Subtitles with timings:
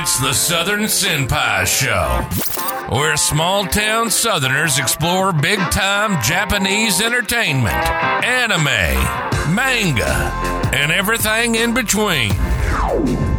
[0.00, 7.74] It's the Southern Senpai Show, where small town Southerners explore big time Japanese entertainment,
[8.24, 8.64] anime,
[9.52, 10.30] manga,
[10.72, 12.30] and everything in between.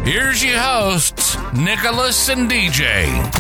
[0.03, 3.38] Here's your hosts, Nicholas and DJ.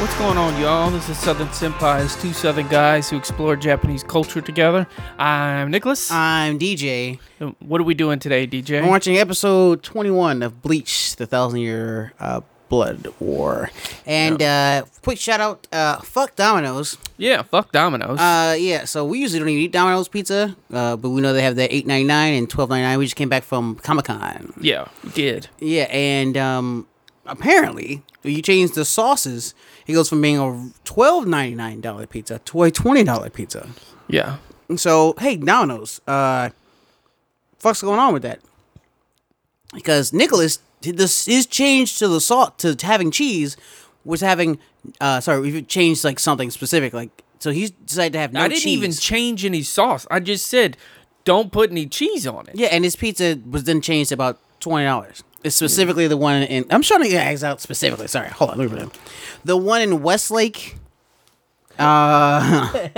[0.00, 0.90] What's going on, y'all?
[0.90, 4.86] This is Southern Senpais, two Southern guys who explore Japanese culture together.
[5.18, 6.10] I'm Nicholas.
[6.10, 7.20] I'm DJ.
[7.60, 8.82] what are we doing today, DJ?
[8.82, 13.70] I'm watching episode 21 of Bleach, the Thousand Year uh, Blood War.
[14.04, 16.98] And uh, quick shout out, uh, fuck Domino's.
[17.16, 18.18] yeah, fuck Domino's.
[18.18, 21.42] Uh, yeah, so we usually don't even eat Domino's pizza, uh, but we know they
[21.42, 22.98] have that eight ninety nine and twelve ninety nine.
[22.98, 24.52] We just came back from Comic Con.
[24.60, 25.48] yeah, we did.
[25.60, 26.88] Yeah, and um,
[27.26, 29.54] apparently, you change the sauces,
[29.86, 33.68] it goes from being a twelve ninety nine dollar pizza to a twenty dollar pizza.
[34.08, 34.36] Yeah.
[34.76, 36.50] So hey, Domino's, uh,
[37.58, 38.40] fuck's going on with that?
[39.72, 43.56] Because Nicholas this his change to the salt to having cheese
[44.04, 44.58] was having
[45.00, 47.08] uh sorry we changed like something specific like
[47.38, 48.76] so he decided to have no I didn't cheese.
[48.78, 50.06] even change any sauce.
[50.10, 50.76] I just said,
[51.24, 52.54] don't put any cheese on it.
[52.54, 55.24] yeah, and his pizza was then changed about twenty dollars.
[55.44, 56.64] It's specifically the one in.
[56.70, 58.08] I'm trying to get eggs out specifically.
[58.08, 58.58] Sorry, hold on.
[58.58, 58.98] Let me put it.
[59.44, 60.76] The one in Westlake.
[61.78, 62.88] Uh,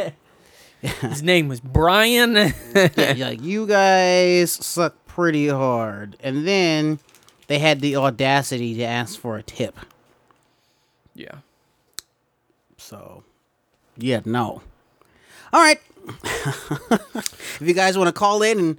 [0.80, 2.34] His name was Brian.
[2.36, 7.00] yeah, like you guys suck pretty hard, and then
[7.48, 9.76] they had the audacity to ask for a tip.
[11.14, 11.38] yeah.
[12.78, 13.24] So,
[13.96, 14.62] yeah, no.
[15.52, 15.80] All right.
[16.24, 18.78] if you guys want to call in and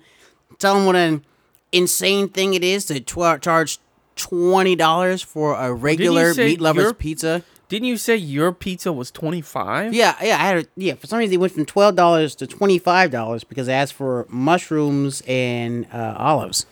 [0.60, 1.26] tell them what an
[1.72, 3.80] insane thing it is to tw- charge
[4.16, 7.44] twenty dollars for a regular meat lovers your- pizza.
[7.70, 9.94] Didn't you say your pizza was 25?
[9.94, 10.94] Yeah, yeah, I had a, yeah.
[10.96, 13.94] For some reason, it went from twelve dollars to twenty five dollars because I asked
[13.94, 16.66] for mushrooms and uh, olives.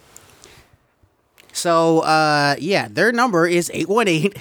[1.52, 4.34] So, uh, yeah, their number is 818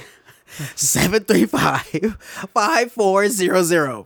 [0.76, 2.16] 735
[2.52, 3.96] 5400.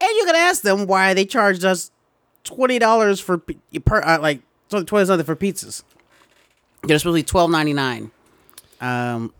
[0.00, 1.90] And you can ask them why they charged us
[2.44, 5.82] $20 for per, uh, like, 20 something for pizzas.
[6.82, 8.10] They're supposed to be twelve ninety nine.
[8.80, 9.32] Um,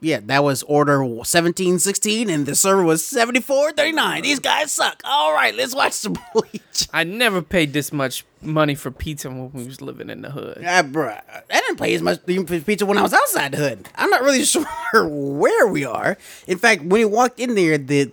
[0.00, 4.22] yeah, that was order 1716 and the server was 7439.
[4.22, 5.00] These guys suck.
[5.04, 6.86] All right, let's watch some bleach.
[6.92, 10.58] I never paid this much money for pizza when we was living in the hood.
[10.58, 11.20] Bruh,
[11.50, 13.88] I didn't pay as much for pizza when I was outside the hood.
[13.96, 14.64] I'm not really sure
[15.08, 16.16] where we are.
[16.46, 18.12] In fact, when you walked in there, the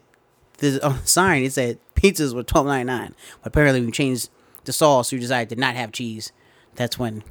[0.58, 3.14] the uh, sign it said pizzas were twelve ninety nine.
[3.44, 4.30] But apparently, we changed
[4.66, 5.12] the sauce.
[5.12, 6.32] You decide to not have cheese.
[6.76, 7.24] That's when.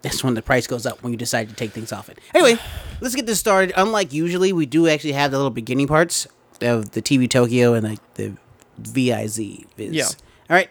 [0.00, 2.20] That's when the price goes up when you decide to take things off it.
[2.32, 2.56] Anyway,
[3.00, 3.72] let's get this started.
[3.76, 6.28] Unlike usually, we do actually have the little beginning parts
[6.60, 8.36] of the TV Tokyo and the the
[8.80, 9.66] VIZ.
[9.76, 9.92] Viz.
[9.92, 10.04] Yeah.
[10.04, 10.70] All right.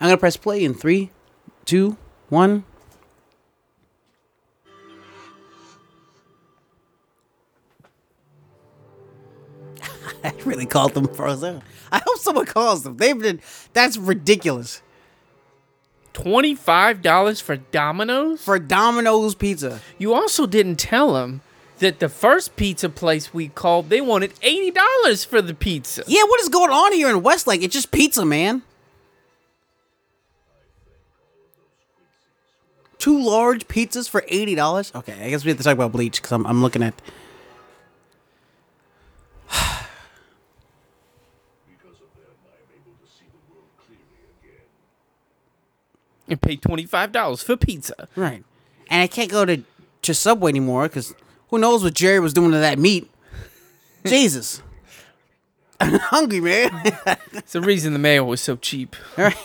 [0.00, 1.10] I'm gonna press play in three,
[1.64, 1.96] two,
[2.28, 2.64] one.
[10.24, 11.62] I really called them frozen.
[11.90, 12.96] I hope someone calls them.
[12.96, 13.40] They've been.
[13.72, 14.82] That's ridiculous
[16.14, 18.44] $25 for Domino's?
[18.44, 19.80] for Domino's Pizza.
[19.98, 21.40] You also didn't tell him
[21.78, 26.04] that the first pizza place we called, they wanted $80 for the pizza.
[26.06, 27.62] Yeah, what is going on here in Westlake?
[27.62, 28.62] It's just pizza, man.
[32.98, 34.92] Two large pizzas for eighty dollars.
[34.94, 36.94] Okay, I guess we have to talk about bleach because I'm I'm looking at.
[46.32, 48.08] And pay $25 for pizza.
[48.16, 48.42] Right.
[48.88, 49.62] And I can't go to,
[50.00, 51.14] to Subway anymore because
[51.50, 53.10] who knows what Jerry was doing to that meat.
[54.06, 54.62] Jesus.
[55.78, 56.70] I'm hungry, man.
[57.34, 58.96] It's the reason the mayo was so cheap.
[59.18, 59.36] All right.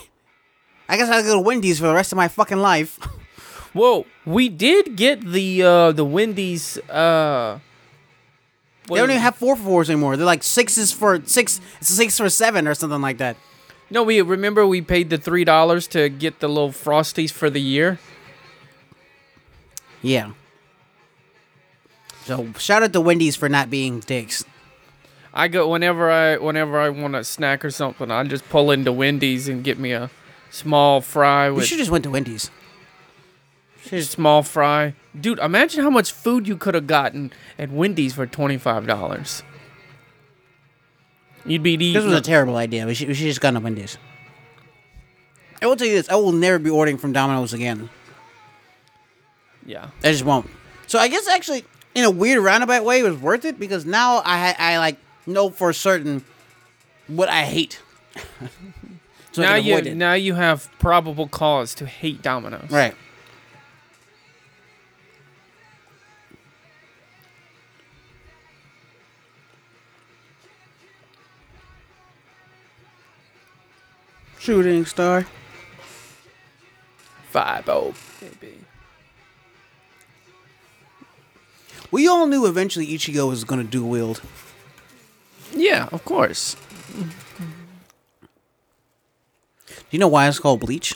[0.88, 2.96] I guess I'll go to Wendy's for the rest of my fucking life.
[3.74, 7.60] Whoa, we did get the uh the Wendy's uh
[8.88, 10.16] They don't even have four for fours anymore.
[10.16, 13.36] They're like sixes for six, six for seven or something like that.
[13.90, 17.62] No, we remember we paid the three dollars to get the little frosties for the
[17.62, 18.00] year.
[20.02, 20.32] Yeah.
[22.26, 24.44] So shout out to Wendy's for not being dicks.
[25.34, 28.92] I go whenever I whenever I want a snack or something, I just pull into
[28.92, 30.10] Wendy's and get me a
[30.50, 32.52] small fry We with should just went to Wendy's.
[33.92, 34.96] A small fry.
[35.18, 39.44] Dude, imagine how much food you could have gotten at Wendy's for twenty five dollars.
[41.48, 42.06] You'd be This eating.
[42.10, 42.86] was a terrible idea.
[42.86, 43.98] We should, we should just gone to Wendy's.
[45.62, 47.90] I will tell you this: I will never be ordering from Domino's again.
[49.66, 49.88] yeah.
[50.04, 50.50] I just won't.
[50.88, 51.66] So I guess actually,
[51.96, 55.50] in a weird roundabout way, it was worth it because now I I like know
[55.50, 56.24] for certain
[57.08, 57.82] what I hate.
[59.32, 62.70] so I now can you now you have probable cause to hate Domino's.
[62.70, 62.96] Right.
[74.48, 75.28] Shooting star.
[77.32, 78.54] Five oh, baby.
[81.92, 84.22] We all knew eventually Ichigo was gonna dual wield.
[85.54, 86.56] Yeah, of course.
[86.96, 87.10] Do
[89.92, 90.96] you know why it's called Bleach?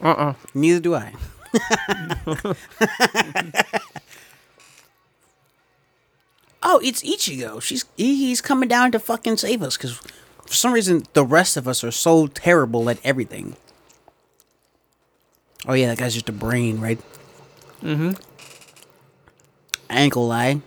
[0.00, 1.12] Uh uh Neither do I.
[6.62, 7.60] oh, it's Ichigo.
[7.60, 10.00] She's he's coming down to fucking save us because
[10.50, 13.54] for some reason the rest of us are so terrible at everything.
[15.68, 16.98] Oh yeah, that guy's just a brain, right?
[17.84, 18.14] Mm-hmm.
[19.88, 20.60] Ankle lie.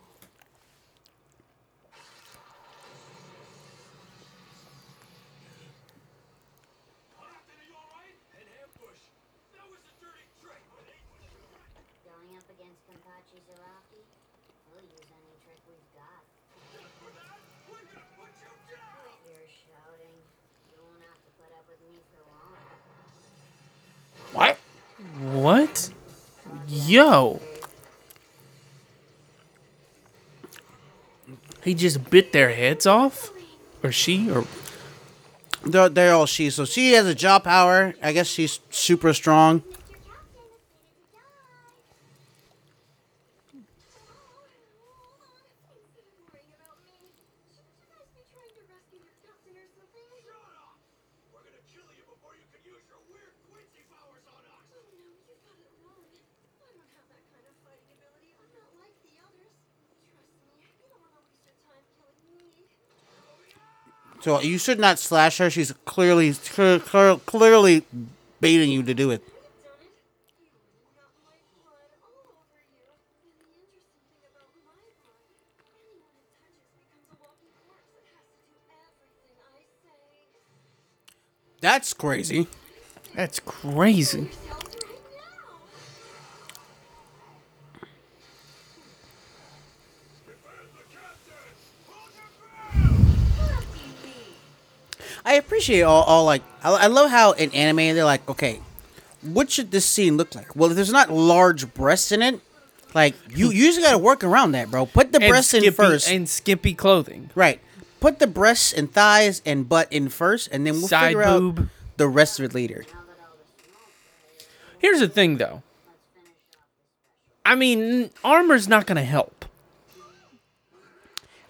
[7.17, 7.59] What happened?
[7.61, 8.17] Are you alright?
[8.39, 9.03] An ambush!
[9.57, 10.63] That was a dirty trick!
[12.07, 12.87] Going up against
[13.37, 14.01] Kenpachi
[14.73, 16.25] we'll use any trick we've got.
[16.73, 17.37] For that,
[17.69, 19.13] we're gonna put you down!
[19.29, 20.17] You're shouting.
[20.73, 22.57] You won't have to put up with me for long.
[24.33, 24.57] What?
[25.45, 25.93] What?
[26.67, 27.45] Yo.
[31.63, 33.31] He just bit their heads off?
[33.83, 34.31] Or she?
[34.31, 34.47] Or.
[35.63, 36.49] They're, they're all she.
[36.49, 37.95] So she has a jaw power.
[38.03, 39.63] I guess she's super strong.
[39.67, 39.99] Mr.
[40.07, 41.27] Captain, afraid if you die.
[45.67, 46.95] Thanks for worrying about me.
[47.51, 50.07] Shouldn't you guys be trying to rescue your captain or something?
[50.23, 50.79] Shut up!
[51.35, 54.71] We're gonna kill you before you can use your weird Quincy powers on us!
[54.71, 56.07] Oh no, you got it wrong.
[56.63, 58.39] I don't have that kind of fighting ability.
[58.39, 59.59] I'm not like the others.
[60.15, 62.71] Trust me, you don't want to waste your time killing me.
[64.27, 65.49] So you should not slash her.
[65.49, 67.85] She's clearly clear, clear, clearly
[68.41, 69.23] baiting you to do it.
[69.23, 70.67] That's crazy.
[70.67, 72.91] That's got my blood all over you.
[72.91, 75.31] And the interesting thing about my blood,
[75.79, 80.43] anyone it touches becomes a walking corpse that has to do everything I say.
[81.63, 82.51] That's crazy.
[83.15, 84.27] That's crazy.
[84.27, 85.55] Yourself right now.
[90.27, 91.47] Defend the captain!
[91.87, 93.07] Hold your ground!
[95.27, 98.61] I appreciate all, all like I, I love how in anime they're like, okay,
[99.23, 100.55] what should this scene look like?
[100.55, 102.41] Well, if there's not large breasts in it,
[102.95, 104.85] like you, you just got to work around that, bro.
[104.87, 107.31] Put the And breasts in first, And skimpy clothing.
[107.35, 107.61] right?
[108.01, 111.59] Put the breasts and thighs and butt in first, and then we'll Side figure boob.
[111.61, 112.85] out the rest of it later.
[114.79, 115.63] Here's the thing, though.
[117.47, 119.47] I mean, armor's not gonna help.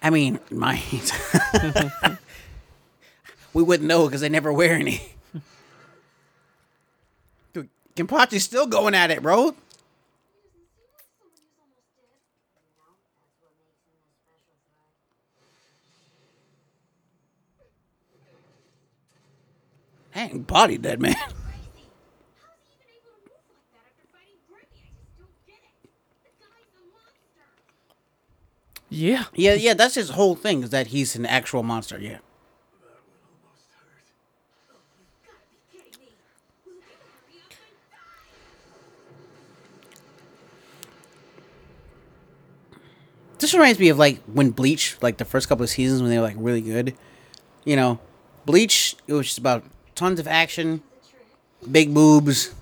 [0.01, 0.75] I mean, my
[3.57, 5.01] we wouldn't know because they never wear any.
[7.53, 9.55] Dude, Kenpachi's still going at it, bro.
[20.13, 21.15] Dang, body dead, man.
[21.15, 24.85] How's he even able to move like that after fighting Gremmy?
[24.85, 25.89] I just don't get it.
[26.21, 27.41] The guy's a monster.
[28.89, 29.23] Yeah.
[29.33, 31.99] Yeah, yeah, that's his whole thing is that he's an actual monster.
[31.99, 32.19] Yeah.
[35.23, 36.09] Gotta be kidding me.
[36.65, 38.17] Will you hurry up and die?
[43.39, 46.17] This reminds me of like when Bleach, like the first couple of seasons when they
[46.17, 46.95] were like really good.
[47.65, 47.99] You know,
[48.45, 49.63] Bleach, it was just about
[49.95, 50.81] tons of action,
[51.69, 52.53] big boobs,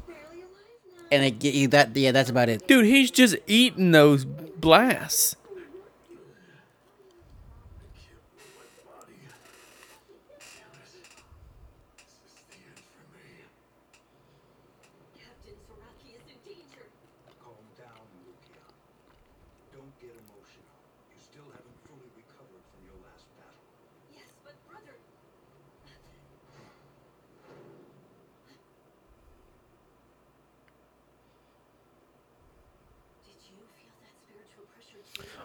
[1.11, 1.95] and it get you that.
[1.95, 2.67] Yeah, that's about it.
[2.67, 5.35] Dude, he's just eating those blasts.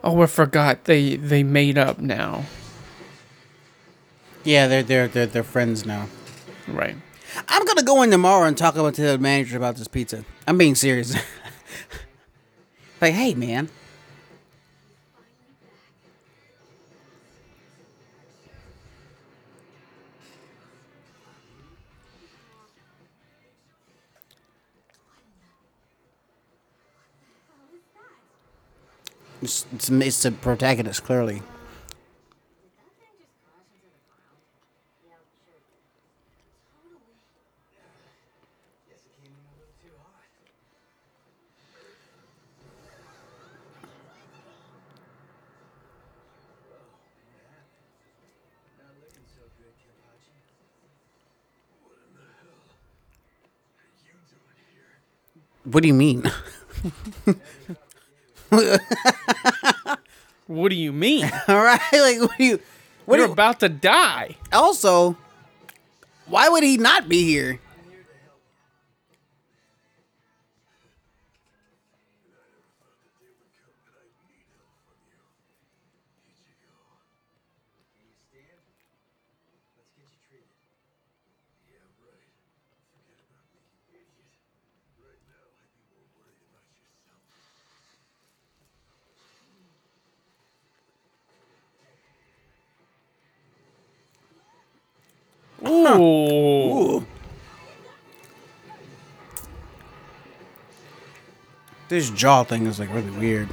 [0.02, 2.44] Oh, I forgot they they made up now.
[4.44, 6.08] Yeah, they're they're they're they're friends now.
[6.66, 6.96] Right.
[7.48, 10.24] I'm gonna go in tomorrow and talk about to the manager about this pizza.
[10.46, 11.14] I'm being serious.
[13.00, 13.68] like, hey man,
[29.42, 31.42] it's, it's, it's the protagonist clearly.
[55.64, 56.24] What do you mean?
[60.50, 61.30] What do you mean?
[61.48, 62.60] All right, like what do you?
[63.06, 64.34] What You're you, about to die.
[64.52, 65.16] also?
[66.26, 67.60] Why would he not be here?
[95.66, 97.04] Ooh.
[101.88, 103.48] This jaw thing is like really weird.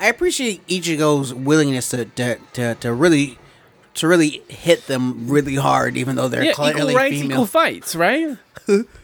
[0.00, 3.38] I appreciate Ichigo's willingness to to, to, to really
[3.94, 7.30] to really hit them really hard, even though they're Yeah, clearly equal rights, female.
[7.32, 8.36] equal fights, right?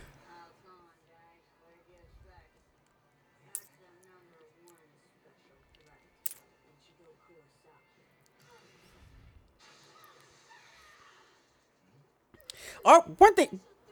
[12.90, 13.48] Or weren't they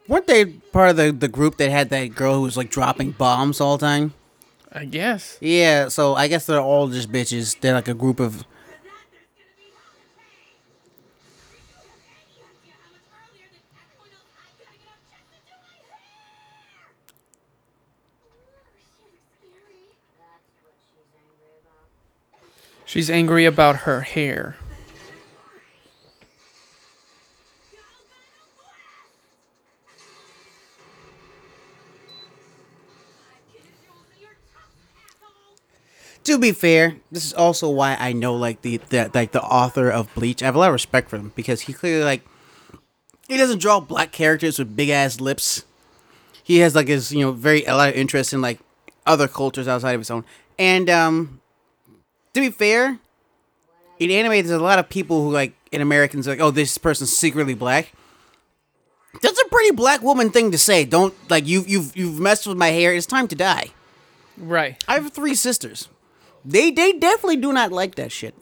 [0.09, 3.13] weren't they part of the, the group that had that girl who was like dropping
[3.13, 4.15] bombs all the time?
[4.73, 5.39] I guess.
[5.41, 7.59] Yeah, so I guess they're all just bitches.
[7.61, 8.45] They're like a group of
[22.85, 24.57] She's angry about her hair.
[36.29, 39.89] To be fair, this is also why I know like the, the like the author
[39.89, 40.43] of Bleach.
[40.43, 42.21] I have a lot of respect for him because he clearly like
[43.29, 45.65] he doesn't draw black characters with big ass lips.
[46.45, 48.59] He has like his you know very a lot of interest in like
[49.07, 50.23] other cultures outside of his own.
[50.59, 51.41] And um
[52.35, 52.99] to be fair,
[53.99, 57.17] in anime there's a lot of people who like in Americans like oh this person's
[57.17, 57.91] secretly black.
[59.23, 60.85] That's a pretty black woman thing to say.
[60.85, 62.93] Don't like you you've you've messed with my hair.
[62.93, 63.69] It's time to die.
[64.37, 64.77] Right.
[64.87, 65.89] I have three sisters.
[66.49, 68.35] They they definitely do not like that shit.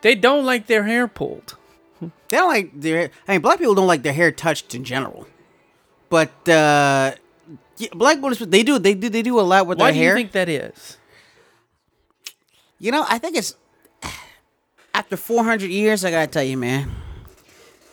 [0.00, 1.56] They don't like their hair pulled.
[2.00, 3.10] They don't like their.
[3.28, 5.26] I mean, black people don't like their hair touched in general.
[6.08, 7.12] But uh,
[7.76, 10.08] yeah, black boys they do they do they do a lot with Why their do
[10.08, 10.96] you think that is?
[12.78, 13.54] You know, I think it's
[14.94, 16.02] after 400 years.
[16.02, 16.90] I gotta tell you, man,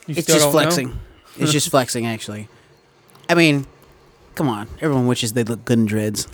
[0.07, 0.97] You it's just flexing.
[1.37, 2.47] it's just flexing, actually.
[3.27, 3.67] I mean,
[4.35, 6.27] come on, everyone wishes they look good in dreads.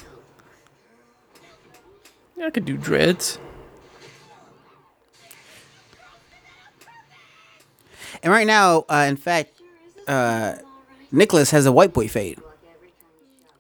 [2.42, 3.40] I could do dreads.
[8.24, 9.52] And right now, uh, in fact,
[10.08, 10.56] uh,
[11.12, 12.40] Nicholas has a white boy fade.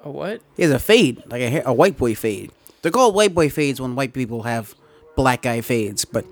[0.02, 0.42] A what?
[0.56, 2.52] He has a fade, like a, hair, a white boy fade.
[2.82, 4.76] They're called white boy fades when white people have
[5.16, 6.06] black guy fades.
[6.06, 6.26] But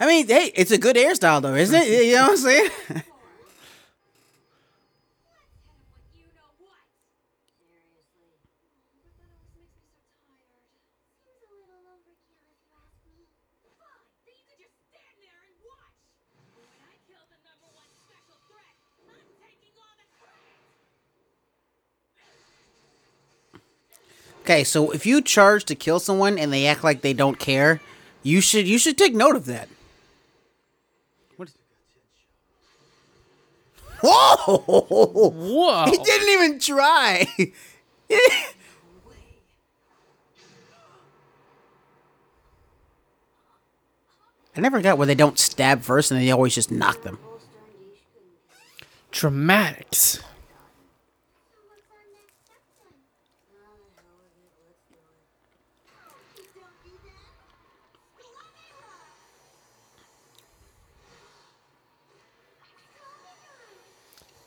[0.00, 2.06] I mean, hey, it's a good hairstyle though, isn't it?
[2.06, 2.70] You know what I'm saying?
[6.14, 6.82] You know what?
[7.62, 8.08] Seriously.
[8.08, 10.66] But that always makes me so tired.
[11.22, 13.22] Seems a little overkill if you ask me.
[13.78, 15.94] Fine, then you could just stand there and watch.
[16.56, 18.74] When I kill the number one special threat,
[19.06, 20.58] I'm taking all the credit.
[24.48, 27.82] Okay, so if you charge to kill someone and they act like they don't care,
[28.22, 29.68] you should you should take note of that.
[31.36, 31.50] What?
[34.02, 34.58] Whoa!
[34.66, 35.84] Whoa.
[35.90, 37.26] He didn't even try.
[44.56, 47.18] I never got where they don't stab first and they always just knock them.
[49.10, 50.20] Dramatics.
[51.68, 52.96] what's our next step then?
[53.60, 54.58] How the hell is it?
[54.66, 55.12] Let's do it.
[56.54, 57.28] Don't do that.
[58.18, 59.08] Let me run.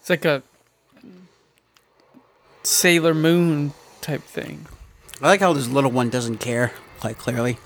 [0.01, 0.41] It's like a
[2.63, 4.65] Sailor Moon type thing.
[5.21, 7.59] I like how this little one doesn't care, quite clearly.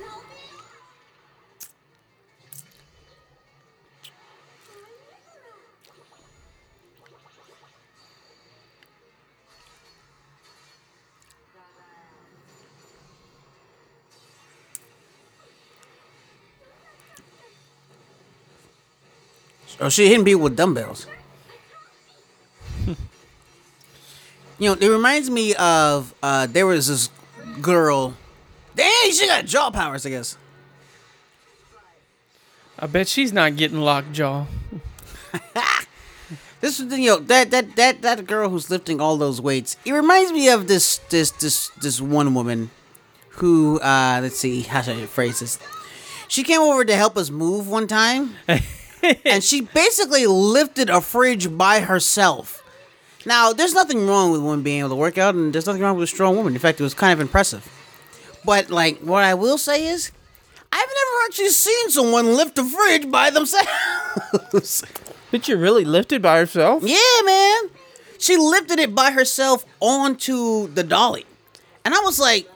[19.80, 21.08] Oh, she hitting people with dumbbells.
[24.60, 27.10] Know, it reminds me of uh, there was this
[27.62, 28.16] girl.
[28.76, 30.38] Dang, she got jaw powers, I guess.
[32.78, 34.46] I bet she's not getting lockjaw.
[36.66, 39.78] This is you know that that that that girl who's lifting all those weights.
[39.86, 42.72] It reminds me of this this this this one woman
[43.38, 45.60] who uh let's see how should I phrase this.
[46.28, 48.38] She came over to help us move one time,
[49.26, 52.65] and she basically lifted a fridge by herself.
[53.26, 55.96] Now, there's nothing wrong with one being able to work out, and there's nothing wrong
[55.98, 56.54] with a strong woman.
[56.54, 57.68] In fact, it was kind of impressive.
[58.46, 60.12] But like, what I will say is,
[60.72, 64.84] I've never actually seen someone lift a fridge by themselves.
[65.32, 66.84] Did you really lift it by herself?
[66.84, 67.64] Yeah, man.
[68.20, 71.26] She lifted it by herself onto the dolly.
[71.84, 72.50] And I was like,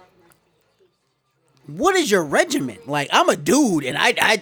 [1.65, 2.87] what is your regiment?
[2.87, 4.41] Like, I'm a dude, and I, I,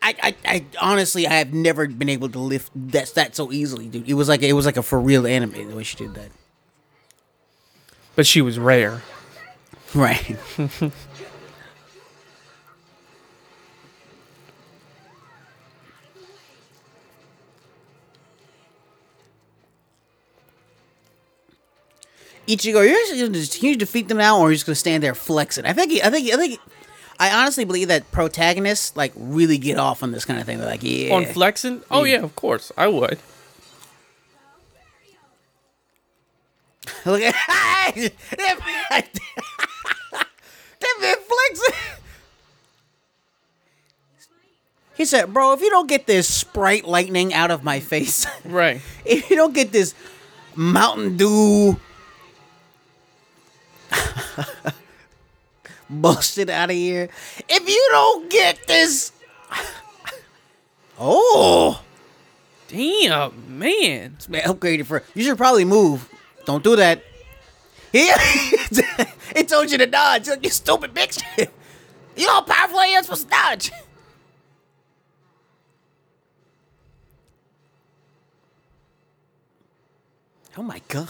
[0.00, 3.88] I, I, I honestly, I have never been able to lift that that so easily,
[3.88, 4.08] dude.
[4.08, 6.30] It was like it was like a for real anime the way she did that.
[8.16, 9.02] But she was rare.
[9.94, 10.36] Right.
[22.48, 24.74] Ichigo, you're just gonna just, can you defeat them now, or you're you just gonna
[24.74, 25.66] stand there flexing?
[25.66, 26.60] I think, I think, I think,
[27.18, 30.58] I honestly believe that protagonists like really get off on this kind of thing.
[30.58, 31.82] They're like, yeah, On flexing?
[31.90, 32.70] Oh yeah, of course.
[32.76, 33.18] I would.
[37.04, 38.10] Look at that man,
[40.80, 41.74] that man flexing.
[44.96, 48.80] He said, "Bro, if you don't get this sprite lightning out of my face, Right.
[49.04, 49.94] if you don't get this
[50.56, 51.78] Mountain Dew
[55.90, 57.08] bullshit out of here,
[57.48, 59.12] if you don't get this,
[60.98, 61.82] oh,
[62.68, 64.18] Damn, man.
[64.28, 66.06] man, upgraded for you should probably move.
[66.44, 67.02] Don't do that.
[67.94, 68.14] Yeah,
[69.34, 70.28] it told you to dodge.
[70.42, 71.22] You stupid bitch.
[72.16, 73.70] You know how powerful I am supposed to dodge.
[80.56, 81.06] Oh my god.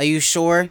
[0.00, 0.70] Are you sure?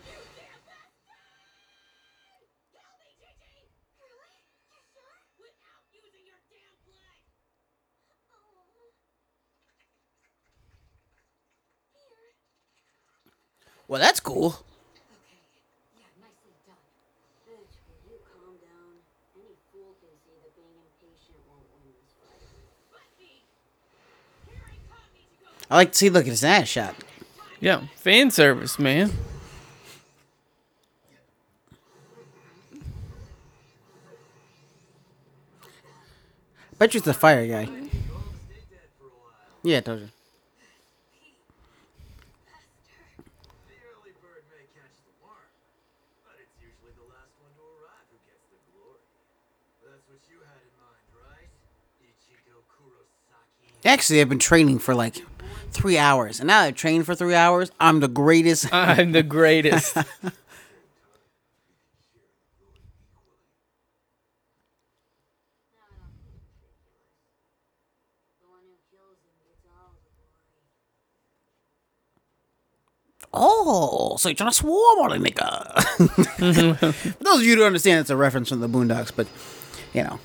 [13.88, 14.56] Well, that's cool.
[25.70, 26.96] I like to see look at his ass shot.
[27.62, 29.12] Yeah, fan service, man.
[36.78, 37.70] Bet you it's the fire guy.
[39.64, 40.10] Yeah, I told you.
[53.84, 55.24] Actually, I've been training for like
[55.72, 57.72] three hours, and now I've trained for three hours.
[57.80, 58.68] I'm the greatest.
[58.74, 59.94] I'm the greatest.
[59.96, 60.02] The
[68.48, 70.12] one who kills him gets all the
[73.32, 73.52] glory.
[74.12, 75.84] Oh, so you're trying to swarm on a nigga.
[77.18, 79.28] For those of you who don't understand, it's a reference from the Boondocks, but
[79.94, 80.20] you know.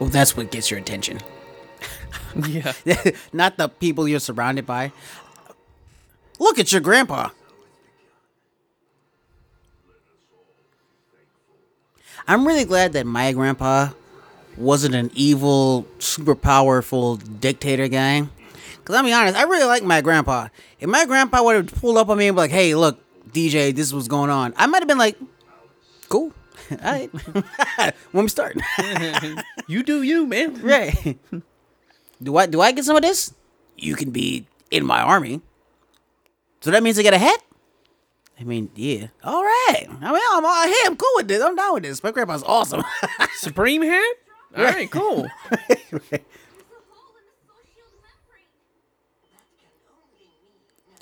[0.00, 1.20] Well, that's what gets your attention.
[2.48, 2.72] yeah.
[3.32, 4.92] Not the people you're surrounded by.
[6.40, 7.30] Look at your grandpa.
[12.26, 13.90] I'm really glad that my grandpa
[14.56, 18.26] wasn't an evil, super powerful dictator guy.
[18.84, 20.48] Cause I'll be honest, I really like my grandpa.
[20.80, 22.98] If my grandpa would have pulled up on me and be like, "Hey, look,
[23.32, 25.16] DJ, this was going on, I might have been like,
[26.08, 26.32] cool.
[26.70, 27.10] All right.
[28.12, 28.56] when we start.
[29.70, 30.60] You do you, man.
[30.62, 31.16] right.
[32.20, 33.32] Do I do I get some of this?
[33.76, 35.42] You can be in my army.
[36.60, 37.40] So that means I get a hat?
[38.38, 39.06] I mean, yeah.
[39.22, 39.86] All right.
[39.88, 41.40] I mean, I'm all, hey, I'm cool with this.
[41.40, 42.02] I'm down with this.
[42.02, 42.82] My grandpa's awesome.
[43.36, 44.16] Supreme hat?
[44.56, 45.28] All right, cool.
[45.50, 46.20] There's a
[46.90, 47.94] hole in the soul shield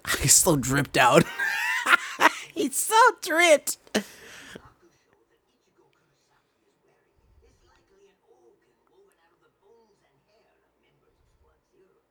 [0.04, 0.20] membrane.
[0.20, 1.24] He's so dripped out.
[2.54, 3.78] He's so dripped.
[7.48, 11.58] is likely an organ woven out of the bones and hair of members of Squad
[11.70, 12.02] Zero.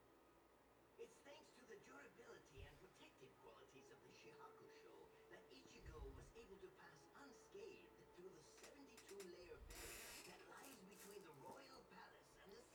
[0.98, 4.98] It's thanks to the durability and protective qualities of the Shihakusho
[5.30, 11.34] that Ichigo was able to pass unscathed through the 72-layer barrier that lies between the
[11.38, 12.66] royal palace and the.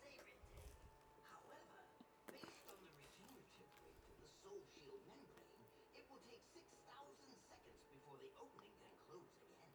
[1.19, 1.83] However,
[2.31, 5.67] based on the regenerative rate of the soul shield membrane,
[5.99, 6.63] it will take 6,000
[7.51, 9.73] seconds before the opening can close again.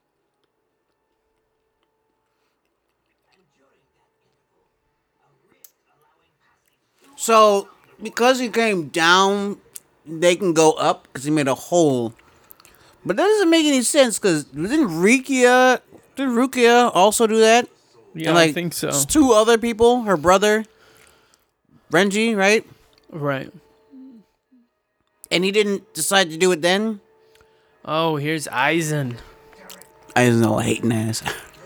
[3.35, 4.71] And during that interval,
[5.19, 6.79] a rift allowing passage
[7.19, 7.67] So
[8.01, 9.57] because he came down,
[10.05, 12.13] they can go up because he made a hole.
[13.05, 15.81] But that doesn't make any sense because didn't Rikia,
[16.15, 17.67] did Rukia also do that?
[18.13, 18.91] Yeah, And, I think so.
[19.07, 20.65] Two other people, her brother,
[21.91, 22.65] Renji, right?
[23.09, 23.51] Right.
[25.29, 26.99] And he didn't decide to do it then.
[27.85, 29.17] Oh, here's Aizen.
[30.15, 31.21] I all hating ass.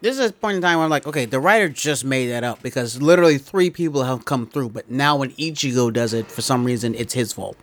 [0.00, 2.42] This is a point in time where I'm like, okay, the writer just made that
[2.42, 6.40] up because literally three people have come through, but now when Ichigo does it, for
[6.40, 7.56] some reason, it's his fault.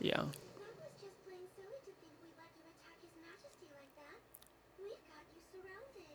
[0.00, 0.16] Yeah.
[0.16, 4.18] That was just plain silly to think we'd let you attack His Majesty like that.
[4.76, 6.10] We've got you surrounded.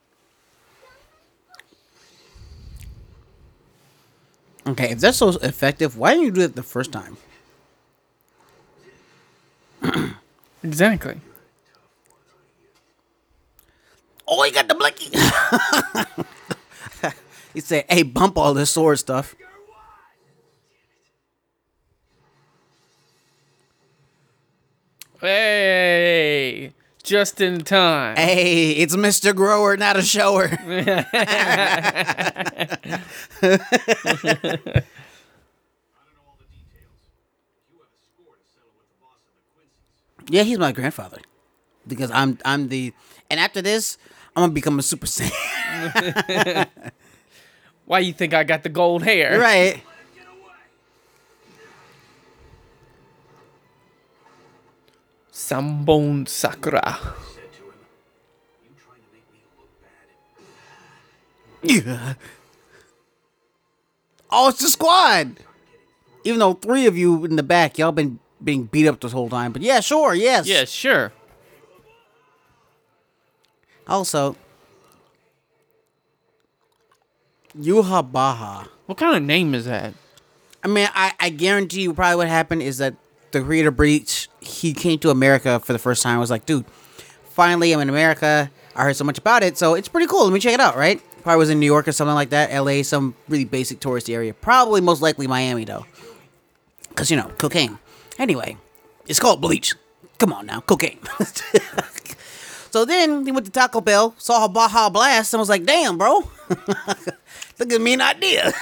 [4.66, 7.18] Diamond, Okay, if that's so effective, why didn't you do it the first time?
[10.64, 11.20] Exactly.
[14.32, 15.10] Oh, he got the blicky.
[17.54, 19.36] he said, "Hey, bump all this sword stuff."
[25.20, 28.15] Hey, just in time.
[28.15, 29.36] Hey, it's Mr.
[29.36, 30.46] Grower, not a shower.
[30.46, 30.94] I don't know
[36.26, 36.70] all the details.
[37.74, 40.30] You have a score to settle with the boss of the Quincy's.
[40.30, 41.18] yeah, he's my grandfather
[41.88, 42.94] because I'm I'm the
[43.30, 43.98] and after this,
[44.36, 46.68] I'm gonna become a Super Saiyan.
[47.86, 49.39] Why you think I got the gold hair?
[49.39, 49.84] right.
[55.32, 56.94] Senbonzakura.
[56.94, 57.74] Said to him,
[58.63, 60.08] You trying to make me look bad?
[61.88, 62.13] Yeah.
[64.32, 65.38] Oh, it's the squad.
[66.24, 69.30] Even though three of you in the back, y'all been being beat up this whole
[69.30, 69.52] time.
[69.52, 70.48] But yeah, sure, yes.
[70.48, 71.12] Yeah, sure.
[73.89, 74.36] Also,
[77.58, 78.69] Yuha Baha.
[78.86, 79.93] What kind of name is that?
[80.63, 82.95] I mean, I, I guarantee you probably what happened is that
[83.32, 86.19] the creator breach, he came to America for the first time.
[86.19, 86.65] was like, dude,
[87.32, 88.52] finally I'm in America.
[88.75, 90.23] I heard so much about it, so it's pretty cool.
[90.25, 91.02] Let me check it out, right?
[91.23, 94.34] Probably was in New York or something like that, LA, some really basic touristy area.
[94.34, 95.86] Probably most likely Miami though.
[96.95, 97.80] Cause you know, cocaine.
[98.17, 98.58] Anyway,
[99.08, 99.73] it's called bleach.
[100.17, 100.99] Come on now, cocaine.
[102.72, 105.98] so then he went to Taco Bell, saw a Baja Blast, and was like, damn,
[105.98, 106.30] bro.
[107.60, 108.54] Look at me an idea.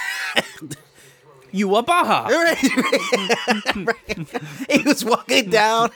[1.51, 2.27] You a Baja.
[4.69, 5.89] He was walking down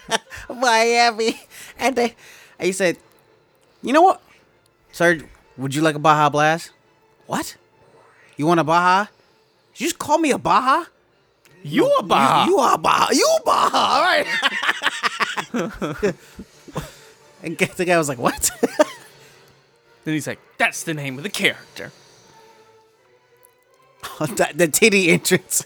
[0.50, 1.39] Miami,
[1.78, 2.15] and they,
[2.58, 2.97] and he said,
[3.82, 4.21] "You know what,
[4.91, 5.19] sir?
[5.58, 6.71] Would you like a Baja Blast?
[7.28, 7.56] What?
[8.38, 9.06] You want a Baja?
[9.74, 10.86] Did you just call me a Baja?
[11.63, 12.45] You a Baja.
[12.45, 13.08] You, you are Baja.
[13.12, 13.78] You Baja.
[13.78, 14.28] All right."
[17.43, 18.51] And the guy was like, "What?"
[20.04, 21.91] then he's like, that's the name of the character.
[24.19, 25.65] the, the titty entrance.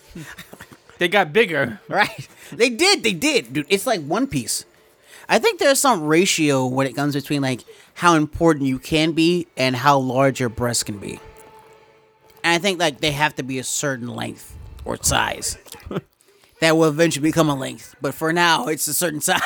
[0.97, 1.79] They got bigger.
[1.87, 2.27] Right.
[2.51, 3.03] They did.
[3.03, 3.65] They did, dude.
[3.69, 4.65] It's like One Piece.
[5.27, 7.61] I think there's some ratio when it comes between like
[7.95, 11.19] how important you can be and how large your breast can be.
[12.43, 15.57] And I think like they have to be a certain length or size
[16.59, 17.95] that will eventually become a length.
[18.01, 19.41] But for now, it's a certain size.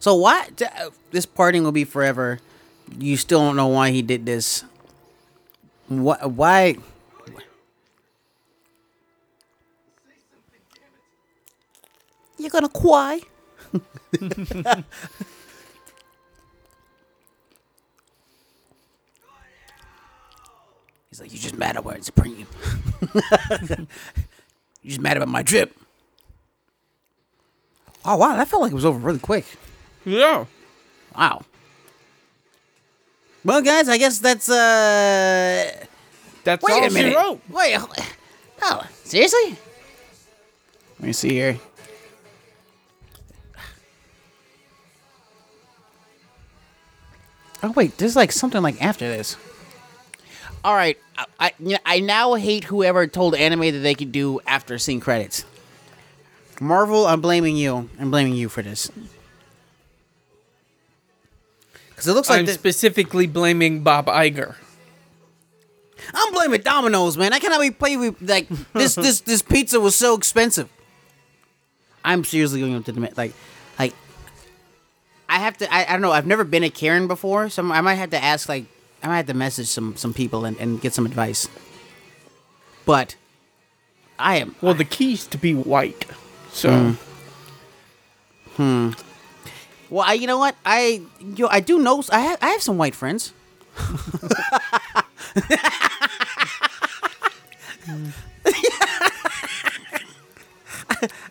[0.00, 0.48] So why
[1.10, 2.40] this parting will be forever?
[2.98, 4.64] You still don't know why he did this.
[5.88, 6.16] Why?
[6.24, 6.76] Why?
[12.38, 13.20] You're gonna cry.
[21.10, 22.46] He's like, you just mad about Supreme.
[24.82, 25.76] you just mad about my drip.
[28.06, 29.44] Oh wow, that felt like it was over really quick.
[30.04, 30.46] Yeah.
[31.16, 31.42] Wow.
[33.44, 35.86] Well, guys, I guess that's uh.
[36.44, 37.12] That's Wait all a minute.
[37.12, 37.40] she wrote.
[37.50, 37.78] Wait.
[38.62, 39.56] Oh, seriously?
[40.98, 41.58] Let me see here.
[47.62, 49.36] Oh wait, there's like something like after this.
[50.64, 54.12] All right, I I, you know, I now hate whoever told anime that they could
[54.12, 55.44] do after scene credits.
[56.60, 57.88] Marvel, I'm blaming you.
[57.98, 58.90] I'm blaming you for this.
[62.00, 64.54] Because it looks like I'm the- specifically blaming Bob Iger.
[66.14, 67.34] I'm blaming Domino's, man.
[67.34, 68.94] I cannot be playing with like this.
[68.94, 70.70] this this pizza was so expensive.
[72.02, 73.34] I'm seriously going up to the like,
[73.78, 73.92] like.
[75.28, 75.70] I have to.
[75.70, 76.10] I, I don't know.
[76.10, 78.48] I've never been a Karen before, so I might have to ask.
[78.48, 78.64] Like,
[79.02, 81.48] I might have to message some some people and, and get some advice.
[82.86, 83.14] But
[84.18, 84.56] I am.
[84.62, 86.06] Well, the key's to be white.
[86.50, 86.94] So
[88.56, 88.92] hmm.
[88.94, 89.09] Hmm.
[89.90, 90.54] Well, I, you know what?
[90.64, 92.02] I you know, I do know.
[92.10, 93.32] I have I have some white friends.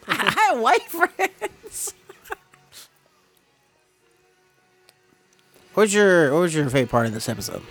[0.07, 1.93] I have white friends.
[5.73, 7.61] What's your What was your favorite part of this episode?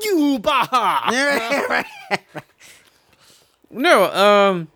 [0.00, 1.84] you baha.
[3.74, 4.68] No, um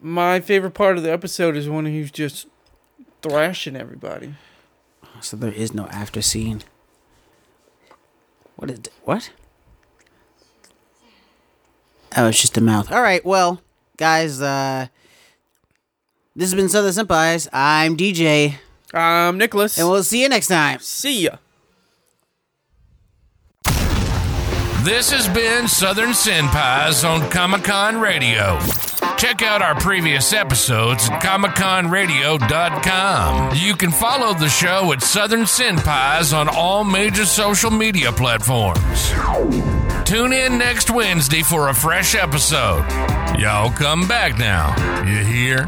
[0.00, 2.46] my favorite part of the episode is when he's just
[3.22, 4.34] thrashing everybody.
[5.20, 6.62] so there is no after scene.
[8.56, 9.30] What is what?
[12.16, 12.90] Oh, it's just a mouth.
[12.90, 13.60] All right, well,
[13.96, 14.86] guys, uh
[16.36, 17.48] this has been Southern Senpais.
[17.52, 18.54] I'm DJ,
[18.94, 19.78] I'm Nicholas.
[19.78, 20.78] and we'll see you next time.
[20.80, 21.36] see ya.
[24.82, 28.58] This has been Southern Senpais on Comic Con Radio.
[29.20, 33.54] Check out our previous episodes at ComicConRadio.com.
[33.54, 39.10] You can follow the show at Southern Senpais on all major social media platforms.
[40.08, 42.86] Tune in next Wednesday for a fresh episode.
[43.38, 44.74] Y'all come back now.
[45.04, 45.66] You hear?